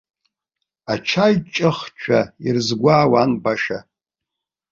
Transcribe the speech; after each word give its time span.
Ачаиҿыхцәа 0.93 2.19
ирызгәаауан 2.45 3.31
баша. 3.43 3.79